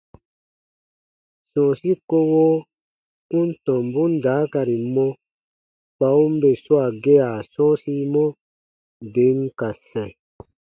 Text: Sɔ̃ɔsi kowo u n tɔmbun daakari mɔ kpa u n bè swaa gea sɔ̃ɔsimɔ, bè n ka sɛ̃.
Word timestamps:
Sɔ̃ɔsi 1.51 1.91
kowo 2.09 2.43
u 3.37 3.39
n 3.47 3.49
tɔmbun 3.65 4.11
daakari 4.23 4.77
mɔ 4.93 5.05
kpa 5.95 6.07
u 6.23 6.25
n 6.31 6.33
bè 6.41 6.51
swaa 6.63 6.89
gea 7.03 7.29
sɔ̃ɔsimɔ, 7.51 8.23
bè 9.13 9.25
n 9.39 9.41
ka 9.59 9.69
sɛ̃. 9.89 10.09